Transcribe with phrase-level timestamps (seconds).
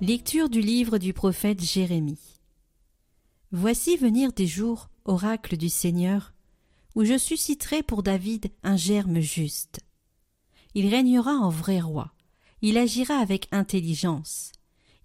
[0.00, 2.40] Lecture du livre du prophète Jérémie.
[3.52, 6.34] Voici venir des jours, oracle du Seigneur,
[6.96, 9.80] où je susciterai pour David un germe juste.
[10.74, 12.12] Il régnera en vrai roi,
[12.60, 14.50] il agira avec intelligence,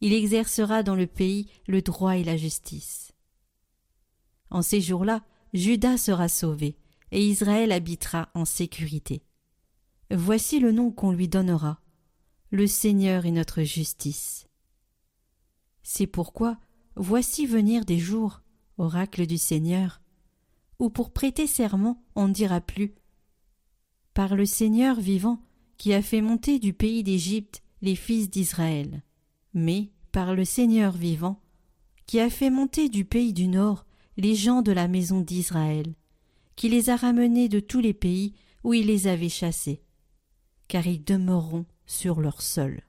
[0.02, 3.12] il exercera dans le pays le droit et la justice.
[4.50, 6.78] En ces jours-là, Judas sera sauvé,
[7.12, 9.22] et Israël habitera en sécurité.
[10.10, 11.80] Voici le nom qu'on lui donnera.
[12.50, 14.49] Le Seigneur est notre justice.
[15.92, 16.60] C'est pourquoi
[16.96, 18.44] voici venir des jours,
[18.78, 20.02] oracle du Seigneur,
[20.78, 22.94] où pour prêter serment on ne dira plus
[24.14, 25.42] Par le Seigneur vivant,
[25.80, 29.02] qui a fait monter du pays d'Égypte les fils d'Israël,
[29.56, 31.42] mais par le Seigneur vivant,
[32.06, 35.96] qui a fait monter du pays du nord les gens de la maison d'Israël,
[36.56, 39.82] qui les a ramenés de tous les pays où il les avait chassés,
[40.68, 42.84] car ils demeureront sur leur sol.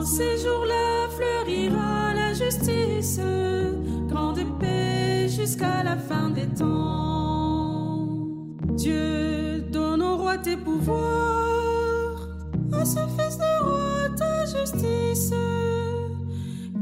[0.00, 3.20] En ces jours-là fleurira la justice,
[4.08, 8.06] grande paix jusqu'à la fin des temps.
[8.78, 12.28] Dieu donne au roi tes pouvoirs,
[12.72, 15.34] à ce fils de roi ta justice,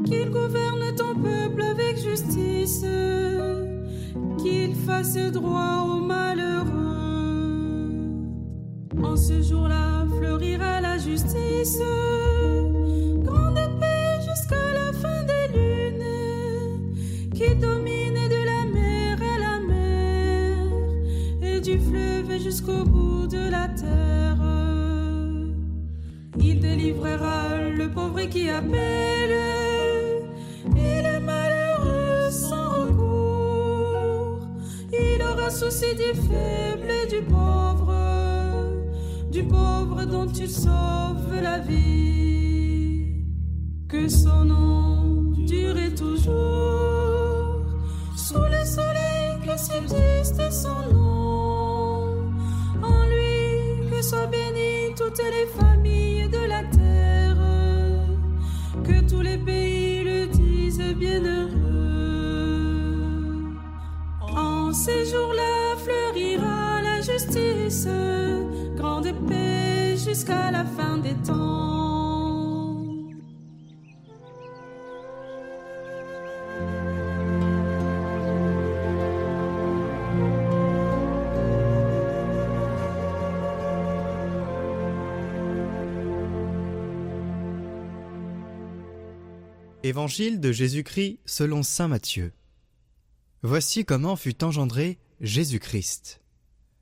[0.04, 2.84] qu'il gouverne ton peuple avec justice,
[4.38, 6.68] qu'il fasse droit aux malheureux.
[9.02, 11.80] En ce jour-là fleurira la justice,
[22.48, 24.42] jusqu'au bout de la terre.
[26.38, 29.36] Il délivrera le pauvre qui appelle
[30.86, 34.46] et le malheureux sans recours.
[34.92, 37.92] Il aura souci des faibles et du pauvre,
[39.30, 43.26] du pauvre dont tu sauves la vie.
[43.88, 46.37] Que son nom dure toujours,
[54.08, 57.36] soient bénies toutes les familles de la terre,
[58.82, 61.58] que tous les pays le disent bienheureux.
[64.22, 67.86] En ces jours-là fleurira la justice,
[68.76, 71.77] grande paix jusqu'à la fin des temps.
[89.88, 92.34] Évangile de Jésus-Christ selon Saint Matthieu.
[93.40, 96.20] Voici comment fut engendré Jésus-Christ.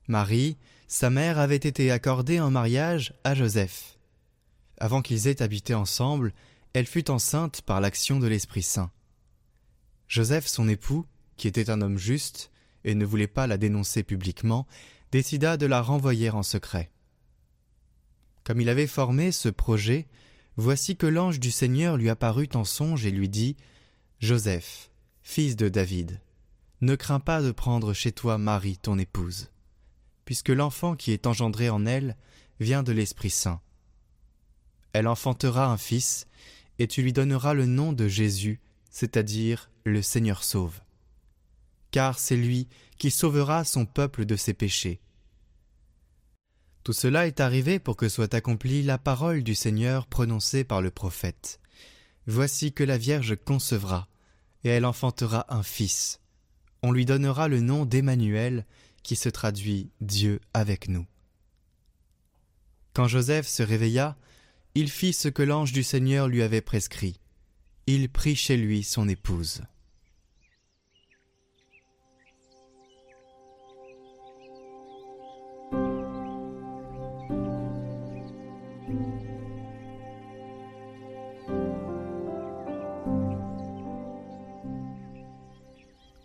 [0.09, 0.57] Marie,
[0.87, 3.97] sa mère, avait été accordée en mariage à Joseph.
[4.77, 6.33] Avant qu'ils aient habité ensemble,
[6.73, 8.91] elle fut enceinte par l'action de l'Esprit Saint.
[10.09, 11.05] Joseph, son époux,
[11.37, 12.51] qui était un homme juste
[12.83, 14.67] et ne voulait pas la dénoncer publiquement,
[15.13, 16.91] décida de la renvoyer en secret.
[18.43, 20.09] Comme il avait formé ce projet,
[20.57, 23.55] voici que l'ange du Seigneur lui apparut en songe et lui dit
[24.19, 24.89] Joseph,
[25.21, 26.19] fils de David,
[26.81, 29.49] ne crains pas de prendre chez toi Marie, ton épouse,
[30.25, 32.17] puisque l'enfant qui est engendré en elle
[32.59, 33.61] vient de l'Esprit Saint.
[34.93, 36.27] Elle enfantera un fils,
[36.79, 40.79] et tu lui donneras le nom de Jésus, c'est-à-dire le Seigneur sauve.
[41.91, 45.01] Car c'est lui qui sauvera son peuple de ses péchés.
[46.87, 50.89] Tout cela est arrivé pour que soit accomplie la parole du Seigneur prononcée par le
[50.89, 51.59] prophète.
[52.27, 54.07] Voici que la Vierge concevra,
[54.63, 56.21] et elle enfantera un fils.
[56.83, 58.65] On lui donnera le nom d'Emmanuel,
[59.03, 61.05] qui se traduit Dieu avec nous.
[62.93, 64.15] Quand Joseph se réveilla,
[64.73, 67.19] il fit ce que l'ange du Seigneur lui avait prescrit.
[67.85, 69.63] Il prit chez lui son épouse.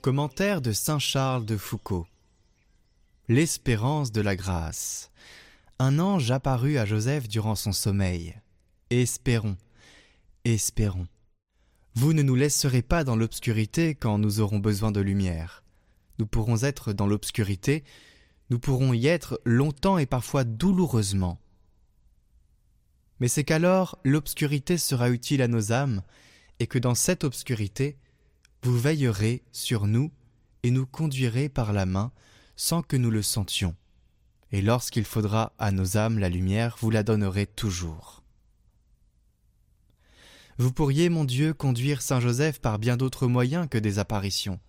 [0.02, 2.08] Commentaire de Saint Charles de Foucault.
[3.28, 5.12] L'espérance de la grâce.
[5.78, 8.34] Un ange apparut à Joseph durant son sommeil.
[8.90, 9.56] Espérons,
[10.44, 11.06] espérons.
[11.94, 15.62] Vous ne nous laisserez pas dans l'obscurité quand nous aurons besoin de lumière.
[16.18, 17.84] Nous pourrons être dans l'obscurité,
[18.50, 21.38] nous pourrons y être longtemps et parfois douloureusement.
[23.20, 26.02] Mais c'est qu'alors l'obscurité sera utile à nos âmes,
[26.58, 27.98] et que dans cette obscurité,
[28.62, 30.12] vous veillerez sur nous
[30.62, 32.12] et nous conduirez par la main
[32.56, 33.74] sans que nous le sentions.
[34.52, 38.22] Et lorsqu'il faudra à nos âmes la lumière, vous la donnerez toujours.
[40.58, 44.60] Vous pourriez, mon Dieu, conduire Saint Joseph par bien d'autres moyens que des apparitions.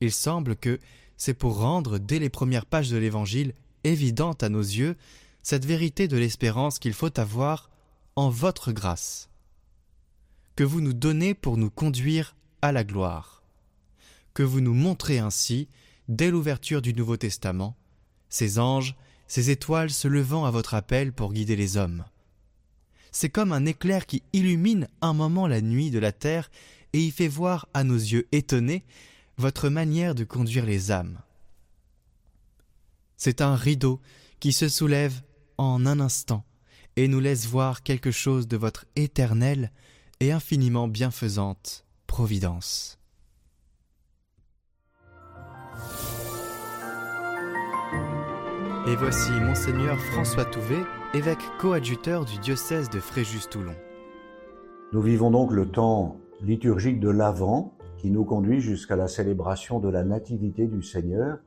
[0.00, 0.80] Il semble que
[1.16, 3.54] c'est pour rendre, dès les premières pages de l'Évangile,
[3.84, 4.96] évidente à nos yeux
[5.42, 7.70] cette vérité de l'espérance qu'il faut avoir
[8.16, 9.28] en votre grâce,
[10.56, 13.42] que vous nous donnez pour nous conduire à la gloire,
[14.34, 15.68] que vous nous montrez ainsi,
[16.08, 17.76] dès l'ouverture du Nouveau Testament,
[18.28, 18.96] ces anges,
[19.26, 22.04] ces étoiles se levant à votre appel pour guider les hommes.
[23.12, 26.50] C'est comme un éclair qui illumine un moment la nuit de la terre
[26.92, 28.84] et y fait voir à nos yeux étonnés
[29.36, 31.18] votre manière de conduire les âmes.
[33.16, 34.00] C'est un rideau
[34.40, 35.20] qui se soulève
[35.58, 36.44] en un instant
[36.96, 39.72] et nous laisse voir quelque chose de votre éternelle
[40.20, 42.98] et infiniment bienfaisante providence.
[48.88, 50.82] Et voici monseigneur François Touvet,
[51.14, 53.74] évêque coadjuteur du diocèse de Fréjus-Toulon.
[54.92, 59.88] Nous vivons donc le temps liturgique de l'Avent qui nous conduit jusqu'à la célébration de
[59.88, 61.38] la Nativité du Seigneur.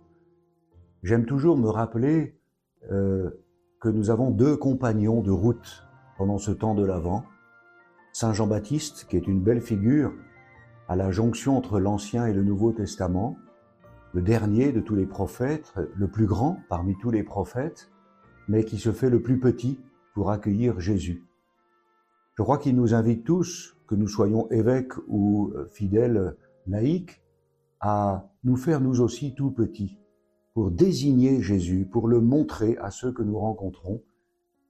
[1.03, 2.37] J'aime toujours me rappeler
[2.91, 3.31] euh,
[3.81, 5.83] que nous avons deux compagnons de route
[6.17, 7.23] pendant ce temps de l'Avent.
[8.13, 10.13] Saint Jean-Baptiste, qui est une belle figure
[10.91, 13.37] à la jonction entre l'Ancien et le Nouveau Testament,
[14.11, 17.89] le dernier de tous les prophètes, le plus grand parmi tous les prophètes,
[18.49, 19.79] mais qui se fait le plus petit
[20.13, 21.23] pour accueillir Jésus.
[22.33, 26.35] Je crois qu'il nous invite tous, que nous soyons évêques ou fidèles
[26.67, 27.21] laïcs,
[27.79, 29.97] à nous faire nous aussi tout petits,
[30.53, 34.03] pour désigner Jésus, pour le montrer à ceux que nous rencontrons.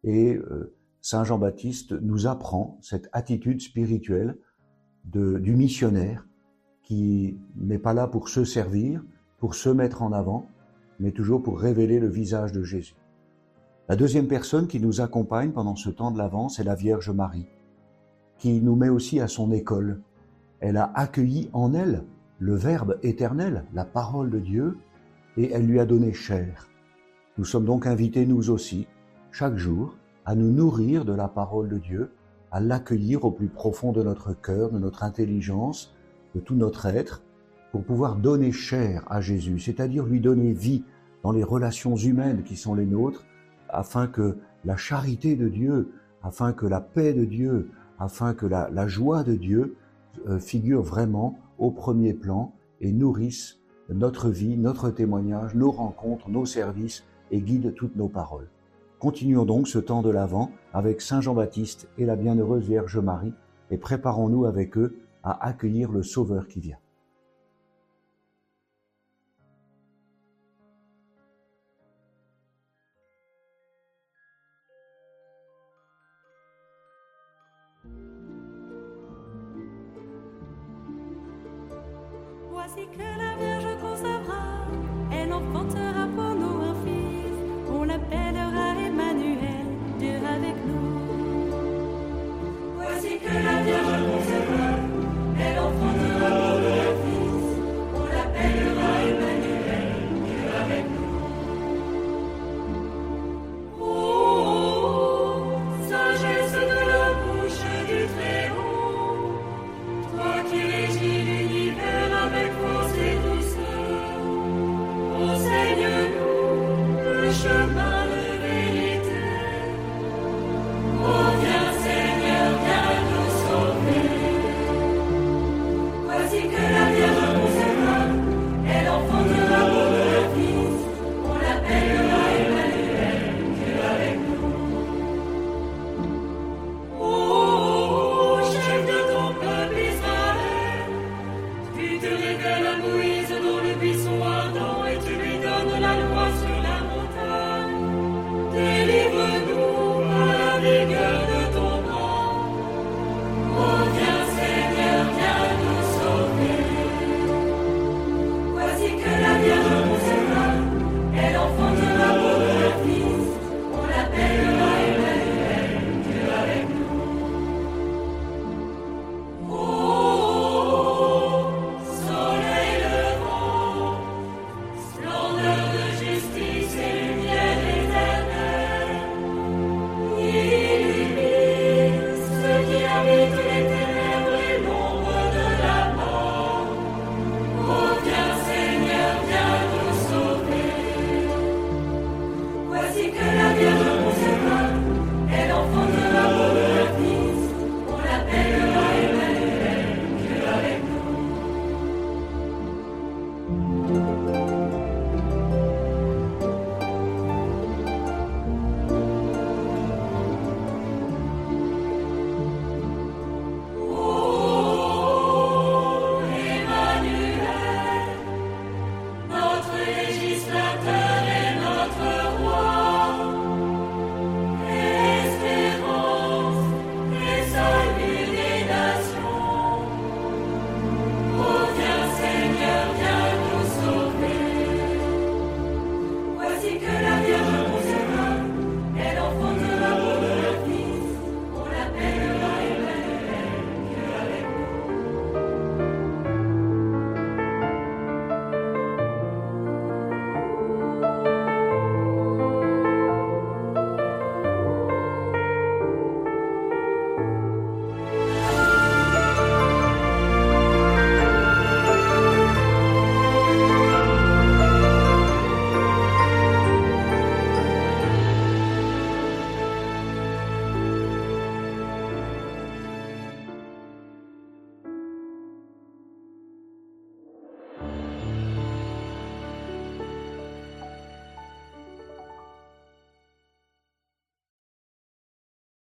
[0.03, 4.37] Et euh, Saint Jean-Baptiste nous apprend cette attitude spirituelle
[5.05, 6.27] du missionnaire
[6.83, 9.03] qui n'est pas là pour se servir,
[9.37, 10.47] pour se mettre en avant,
[10.99, 12.95] mais toujours pour révéler le visage de Jésus.
[13.89, 17.47] La deuxième personne qui nous accompagne pendant ce temps de l'Avent, c'est la Vierge Marie,
[18.37, 20.01] qui nous met aussi à son école.
[20.59, 22.03] Elle a accueilli en elle
[22.39, 24.77] le Verbe éternel, la parole de Dieu,
[25.37, 26.67] et elle lui a donné chair.
[27.37, 28.87] Nous sommes donc invités, nous aussi,
[29.31, 29.95] chaque jour,
[30.25, 32.11] à nous nourrir de la parole de Dieu,
[32.51, 35.95] à l'accueillir au plus profond de notre cœur, de notre intelligence,
[36.35, 37.23] de tout notre être,
[37.71, 40.83] pour pouvoir donner chair à Jésus, c'est-à-dire lui donner vie
[41.23, 43.25] dans les relations humaines qui sont les nôtres,
[43.69, 45.93] afin que la charité de Dieu,
[46.23, 47.69] afin que la paix de Dieu,
[47.99, 49.75] afin que la, joie de Dieu
[50.27, 53.59] euh, figure vraiment au premier plan et nourrisse
[53.89, 58.49] notre vie, notre témoignage, nos rencontres, nos services et guide toutes nos paroles.
[59.01, 63.33] Continuons donc ce temps de l'Avent avec Saint Jean-Baptiste et la bienheureuse Vierge Marie
[63.71, 66.77] et préparons-nous avec eux à accueillir le Sauveur qui vient.